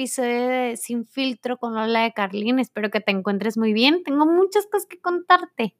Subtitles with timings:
[0.00, 2.58] episodio de Sin Filtro con Lola de Carlín.
[2.58, 4.02] Espero que te encuentres muy bien.
[4.02, 5.76] Tengo muchas cosas que contarte.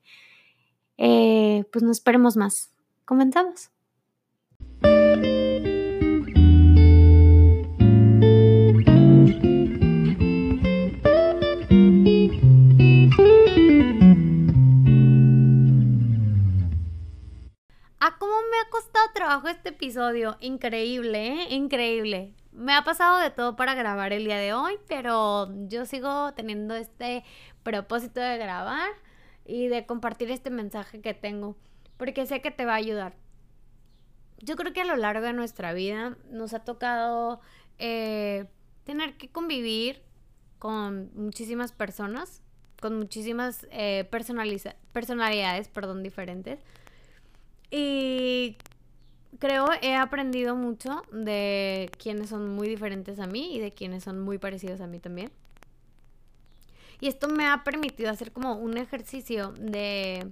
[0.99, 2.71] Eh, pues no esperemos más.
[3.07, 3.71] Comenzamos.
[18.01, 20.37] Ah, cómo me ha costado trabajo este episodio.
[20.41, 21.55] Increíble, ¿eh?
[21.55, 26.33] Increíble me ha pasado de todo para grabar el día de hoy, pero yo sigo
[26.35, 27.25] teniendo este
[27.63, 28.91] propósito de grabar
[29.45, 31.57] y de compartir este mensaje que tengo,
[31.97, 33.15] porque sé que te va a ayudar.
[34.39, 37.41] Yo creo que a lo largo de nuestra vida nos ha tocado
[37.79, 38.47] eh,
[38.85, 40.03] tener que convivir
[40.59, 42.43] con muchísimas personas,
[42.81, 46.59] con muchísimas eh, personalidades, perdón, diferentes.
[47.71, 48.57] Y
[49.39, 54.21] creo he aprendido mucho de quienes son muy diferentes a mí y de quienes son
[54.21, 55.31] muy parecidos a mí también.
[57.01, 60.31] Y esto me ha permitido hacer como un ejercicio de,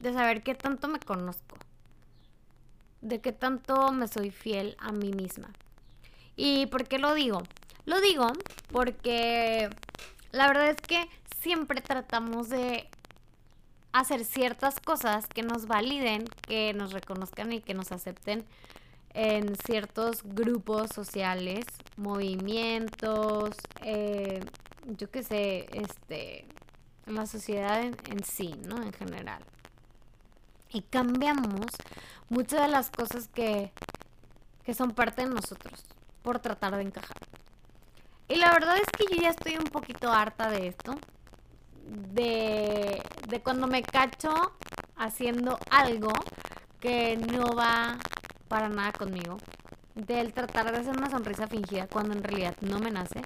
[0.00, 1.56] de saber qué tanto me conozco,
[3.00, 5.52] de qué tanto me soy fiel a mí misma.
[6.34, 7.42] ¿Y por qué lo digo?
[7.84, 8.26] Lo digo
[8.70, 9.68] porque
[10.32, 11.08] la verdad es que
[11.40, 12.88] siempre tratamos de
[13.92, 18.44] hacer ciertas cosas que nos validen, que nos reconozcan y que nos acepten
[19.14, 24.40] en ciertos grupos sociales, movimientos, eh,
[24.86, 26.46] yo qué sé, este,
[27.06, 28.82] la sociedad en, en, sí, ¿no?
[28.82, 29.44] En general.
[30.70, 31.66] Y cambiamos
[32.30, 33.70] muchas de las cosas que,
[34.64, 35.84] que son parte de nosotros
[36.22, 37.18] por tratar de encajar.
[38.28, 40.96] Y la verdad es que yo ya estoy un poquito harta de esto
[41.88, 44.32] de, de cuando me cacho
[44.96, 46.12] haciendo algo
[46.80, 47.98] que no va
[48.48, 49.38] para nada conmigo.
[49.94, 53.22] Del tratar de hacer una sonrisa fingida cuando en realidad no me nace.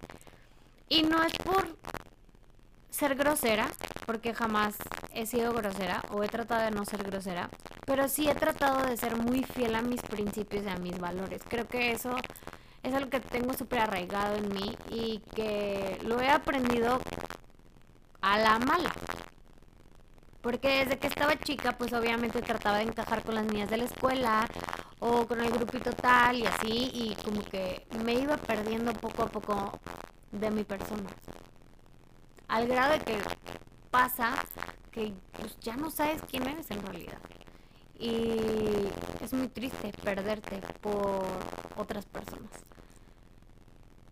[0.89, 1.77] Y no es por
[2.91, 3.69] ser grosera,
[4.07, 4.77] porque jamás
[5.13, 7.51] he sido grosera o he tratado de no ser grosera,
[7.85, 11.43] pero sí he tratado de ser muy fiel a mis principios y a mis valores.
[11.49, 12.17] Creo que eso
[12.83, 17.01] es algo que tengo súper arraigado en mí y que lo he aprendido
[18.27, 18.93] a la mala.
[20.43, 23.85] Porque desde que estaba chica, pues obviamente trataba de encajar con las niñas de la
[23.85, 24.49] escuela
[24.99, 29.27] o con el grupito tal y así, y como que me iba perdiendo poco a
[29.27, 29.79] poco
[30.33, 31.09] de mi persona.
[32.49, 33.19] Al grado de que
[33.91, 34.35] pasa
[34.91, 37.19] que pues, ya no sabes quién eres en realidad.
[37.99, 38.89] Y
[39.23, 41.25] es muy triste perderte por
[41.77, 42.51] otras personas.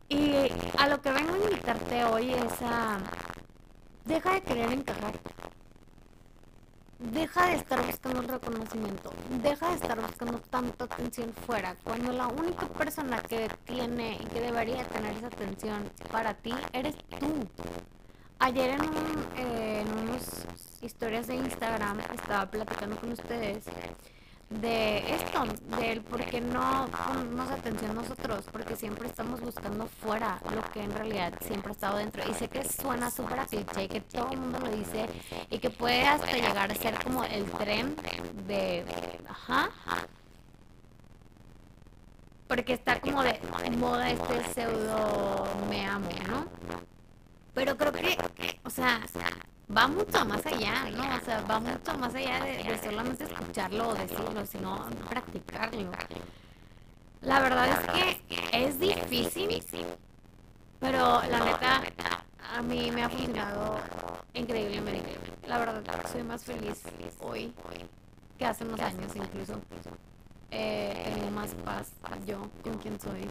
[0.09, 0.35] Y
[0.79, 2.99] a lo que vengo a invitarte hoy es a
[4.05, 5.15] Deja de querer encajar.
[6.99, 9.13] Deja de estar buscando reconocimiento.
[9.43, 11.75] Deja de estar buscando tanta atención fuera.
[11.83, 16.97] Cuando la única persona que tiene y que debería tener esa atención para ti eres
[17.19, 17.49] tú.
[18.41, 20.47] Ayer en, un, eh, en unas
[20.83, 23.65] historias de Instagram estaba platicando con ustedes
[24.51, 25.45] de esto,
[25.79, 30.93] del por qué no ponemos atención nosotros, porque siempre estamos buscando fuera lo que en
[30.93, 32.23] realidad siempre ha estado dentro.
[32.31, 35.07] Y sé que suena súper a cliché, que todo el mundo lo dice
[35.51, 37.97] y que puede hasta llegar a ser como el tren
[38.47, 38.85] de,
[39.29, 39.71] ajá,
[42.47, 43.41] porque está como de
[43.79, 46.47] moda este pseudo me amo, ¿no?
[47.55, 49.01] Pero creo que, o sea,
[49.75, 51.17] va mucho más allá, ¿no?
[51.17, 55.91] O sea, va mucho más allá de, solamente escucharlo o decirlo, sino practicarlo.
[57.23, 59.87] La verdad es que es difícil,
[60.81, 61.83] pero la neta
[62.53, 63.79] a mí me ha funcionado
[64.35, 65.17] increíblemente.
[65.47, 66.83] La verdad, soy más feliz
[67.21, 67.53] hoy
[68.39, 69.61] que hace unos años incluso.
[70.51, 71.93] Eh, tengo más paz
[72.27, 73.29] yo con quien soy.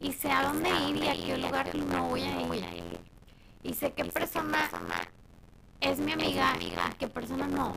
[0.00, 2.97] Y sé a dónde ir y a qué lugar no voy a ir.
[3.68, 4.66] Y sé qué persona
[5.78, 7.74] es mi amiga, amiga qué persona no.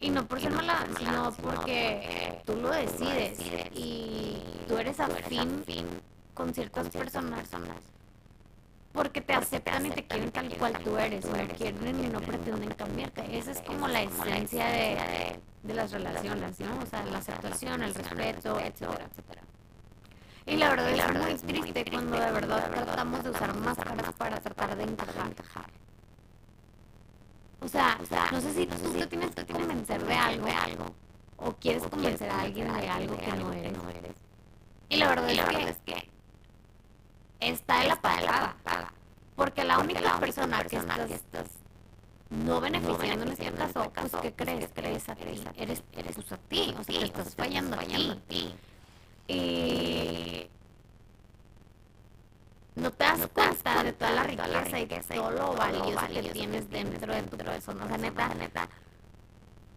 [0.00, 3.38] Y no por ser mala, sino porque tú lo decides
[3.76, 5.64] y tú eres afín
[6.34, 7.48] con ciertas personas
[8.92, 12.70] porque te aceptan y te quieren tal cual tú eres, no quieren y no pretenden
[12.74, 13.38] cambiarte.
[13.38, 16.80] Esa es como la esencia de, de las relaciones, ¿no?
[16.82, 19.42] O sea, la aceptación, el respeto, etcétera, etcétera.
[20.46, 24.76] Y la verdad es muy triste cuando de verdad tratamos de usar máscaras para tratar
[24.76, 25.30] de encajar.
[27.60, 27.98] O sea,
[28.32, 30.94] no sé si tú te tienes que convencer de algo,
[31.36, 34.16] o quieres convencer a alguien de algo que no eres.
[34.88, 35.30] Y la verdad
[35.68, 36.10] es que
[37.40, 38.56] está en la paga.
[39.36, 40.76] Porque la única persona que
[41.14, 41.46] estás
[42.30, 44.68] no beneficiando en este caso, pues ¿qué crees?
[44.74, 45.22] Crees a ti,
[45.56, 47.84] eres, eres a ti, o sea, te estás fallando a
[48.28, 48.54] ti.
[49.28, 50.46] Y
[52.74, 57.14] no te das cuenta de toda la riqueza y todo lo valioso que tienes dentro
[57.14, 57.84] de tu persona.
[57.84, 58.68] O sea, neta, neta,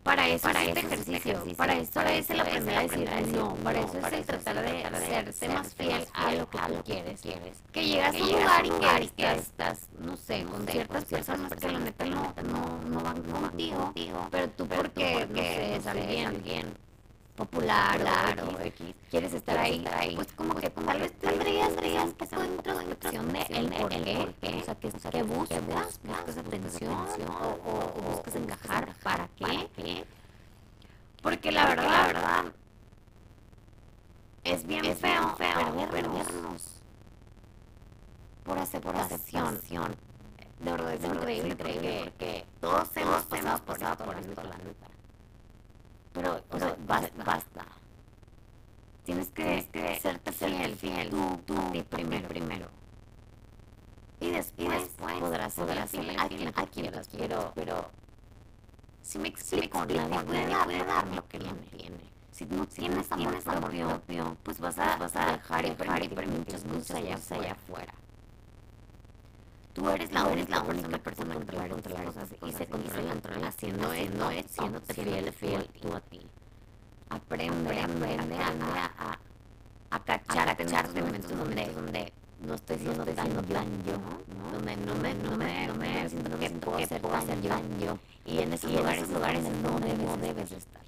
[0.06, 3.80] para eso para es este ejercicio, para eso es el aprender a decir no, para
[3.80, 7.21] eso es el tratar de hacerte más fiel a lo que tú quieres.
[7.71, 11.80] Que llegas a un lugar y que estás, no sé, con ciertas personas que la
[11.80, 12.33] neta no,
[12.88, 13.92] no van contigo,
[14.30, 15.88] pero tú porque, no sé, es
[17.36, 19.84] alguien popular o X, quieres estar ahí,
[20.16, 24.60] pues como que tal vez tendrías, tendrías un poco de introspección de el por qué,
[24.60, 25.62] o sea, que, que buscas,
[26.04, 30.06] buscas atención o, o, buscas encajar, ¿para qué?
[31.22, 32.46] Porque la verdad, la verdad,
[34.44, 36.81] es bien feo, feo perdernos
[38.44, 39.96] por aceptación.
[40.60, 44.88] De verdad es increíble porque todos hemos pasado por esto, la neta.
[46.14, 47.66] Pero, o sea, basta, basta.
[49.04, 52.68] Tienes que, Tienes que serte fiel, fiel, tú, tú, tú primero, primero.
[54.20, 57.92] Y después, y después podrás, podrás ser a quien, a quien los quiero, pero
[59.02, 62.16] si me explico, nadie, nadie puede dar lo que no tiene.
[62.32, 66.64] Si no tienes amor, amor propio, pues vas a, vas a dejar y permitir muchas
[66.64, 67.94] cosas allá, allá afuera.
[69.74, 73.44] Tú eres la, eres la única persona que puede controlar las cosas y se controlan
[73.44, 76.22] haciendo, haciendo, siéndote fiel, fiel tú a ti.
[77.10, 79.19] Aprende, aprende, a, a,
[79.92, 82.13] a cachar, a cachar momentos donde, donde
[82.46, 84.52] no estoy siendo tan, tan yo, ¿no?
[84.52, 87.98] donde no me, no me, no me siento que puedo ser tan yo.
[88.25, 90.81] Y en esos lugares, lugares no debes, estar.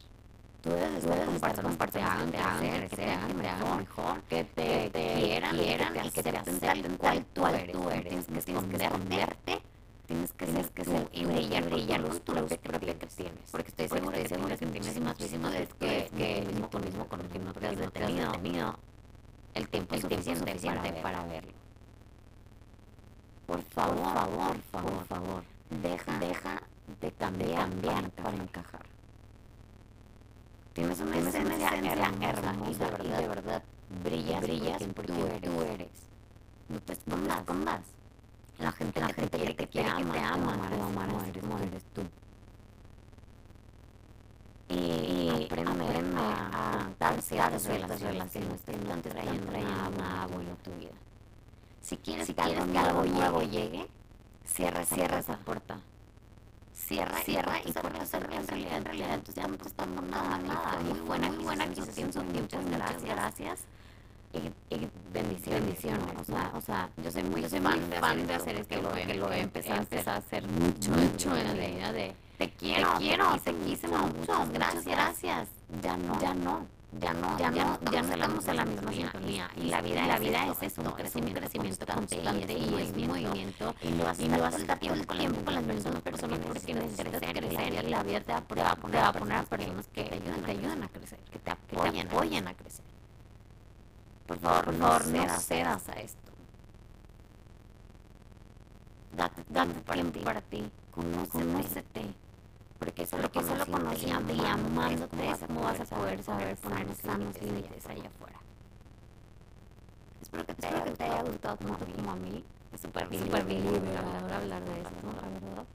[0.61, 6.05] Tú debes, debes compartir, compartir, te hagan que te hagan mejor, que te, quieran, quieran
[6.05, 6.59] y que te acepten
[6.97, 8.25] tal cual tú eres.
[8.25, 9.61] Tienes que esconderte,
[10.07, 13.51] tienes que ser, que ser y brillar, brillar los propios que tienes.
[13.51, 17.21] Porque estoy segura, estoy segura que tienes muchísimo de que, que mismo tú mismo con
[17.21, 18.31] el que no te has detenido
[19.53, 21.51] el tiempo el suficiente, suficiente para, verlo.
[23.45, 26.61] Por favor, por favor, por favor, deja, deja
[27.01, 27.69] de cambiar,
[28.11, 28.85] para encajar.
[30.73, 31.69] Tienes una esencia,
[32.21, 33.63] hermosa, y de verdad,
[34.03, 35.89] verdad brillas, porque, tú, eres.
[36.69, 37.81] No te escondas,
[38.59, 40.57] La gente, la gente quiere que te ama, te ama,
[41.27, 42.01] eres, eres tú.
[44.69, 45.85] Y aprende,
[46.19, 50.91] a darse a las relaciones que no te nada bueno a tu vida.
[51.81, 53.87] Si quieres, si que algo nuevo llegue,
[54.43, 55.79] cierra, cierra esa puerta
[56.77, 60.79] cierra, cierra y por hacer en realidad, en realidad, entonces ya no costamos nada, nada,
[60.79, 63.59] muy buena, muy buena muchas gracias, gracias.
[64.33, 67.97] Y, y bendiciones, bendiciones, o sea, o sea, yo soy muy, yo soy fan, de,
[67.97, 71.47] fan de hacer esto, que lo, que lo he empezado, a hacer mucho, mucho en
[71.47, 75.47] la vida de te quiero, te quiero, te quise mucho, gracias, gracias,
[75.81, 79.51] ya no, ya no ya no, ya, no, ya no estamos en la misma sintonía.
[79.57, 83.75] Y la vida, la vida es eso, un crecimiento, crecimiento constante y es movimiento.
[83.81, 87.21] Y lo vas, y lo estar tiempo con, tiempo con las mismas personas porque necesitas
[87.21, 90.83] crecer y la vida te va, a poner, a personas que te ayuden, te ayuden
[90.83, 92.85] a crecer, que te apoyen, apoyen a crecer.
[94.27, 96.31] Por favor, no cedas a esto.
[99.15, 102.13] Date, date tiempo para ti, conócete
[102.79, 107.41] porque solo, que solo conociendo y amándote es como vas a poder saber poner sanos
[107.41, 108.39] límites allá afuera.
[110.21, 112.43] Espero que te, que te haya gustado tanto como a mí.
[112.73, 113.65] Es súper bien, súper bien
[114.31, 114.91] hablar de esto,
[115.21, 115.65] la verdad.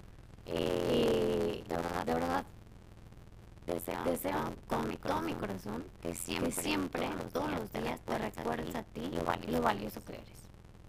[0.46, 2.31] Y de verdad, de verdad,
[3.66, 8.18] deseo, deseo con mi, todo mi corazón que siempre, que siempre todos los días te
[8.18, 10.42] recuerdes a ti lo valioso, lo valioso que eres.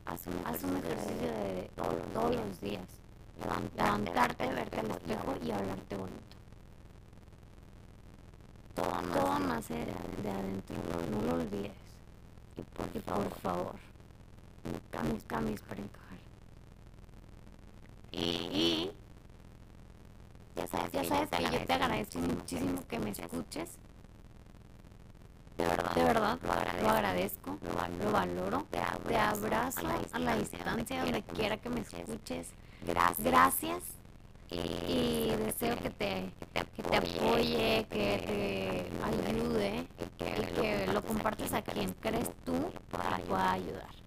[0.05, 3.03] Haz un, Haz un ejercicio de, todos, todos los días
[3.39, 6.19] levantarte, verte al espejo y hablarte bonito.
[8.75, 10.75] Todo, Todo nace de, adentro,
[11.11, 11.71] no lo olvides.
[12.57, 13.75] Y por, favor, por favor,
[14.65, 16.17] no cambies, cambies para encajar.
[18.11, 18.91] Y,
[20.55, 23.77] ya sabes, ya sabes que yo te agradezco muchísimo que me escuches.
[25.57, 27.59] De verdad, de verdad, lo agradezco, lo, agradezco,
[28.03, 29.47] lo, valoro, te abrazo,
[30.13, 32.49] a la distancia, donde quiera que me escuches.
[32.85, 33.23] Gracias.
[33.23, 33.83] Gracias.
[34.49, 36.31] Y, deseo que te,
[36.75, 43.25] que te, apoye, que te ayude y que, lo compartas a quien crees tú que
[43.25, 44.02] pueda ayudar.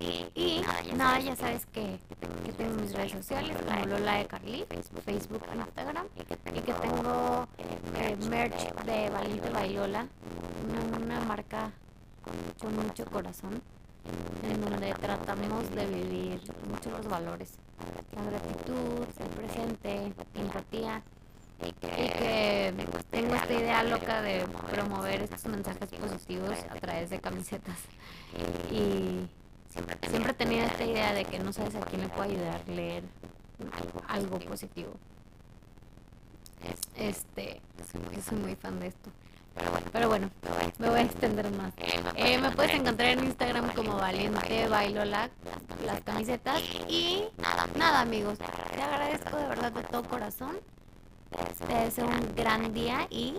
[0.00, 0.62] Y,
[0.96, 1.98] nada, ya sabes que,
[2.44, 7.48] que tengo mis redes sociales, como Lola de Carly, Facebook, Facebook Instagram, y que tengo
[7.96, 10.06] eh, merch de Valiente Bailola,
[10.68, 11.72] una, una marca
[12.60, 13.60] con mucho corazón
[14.44, 16.40] en donde tratamos de vivir
[16.70, 17.52] muchos los valores,
[18.14, 21.02] la gratitud, el presente, empatía,
[21.66, 22.72] y que
[23.10, 27.78] tengo esta idea loca de promover estos mensajes positivos a través de camisetas.
[28.70, 29.17] Y,
[30.38, 33.02] tenido esta idea de que no sabes a quién le puede ayudar leer
[34.06, 34.92] algo positivo.
[36.96, 37.60] Este,
[38.22, 39.10] soy muy fan de esto.
[39.92, 40.30] Pero bueno,
[40.78, 41.72] me voy a extender más.
[42.14, 45.30] Eh, me puedes encontrar en Instagram como Valiente Bailola,
[45.84, 46.62] las camisetas.
[46.88, 47.24] Y
[47.76, 50.58] nada, amigos, te agradezco de verdad de todo corazón.
[51.66, 53.34] Te deseo un gran día y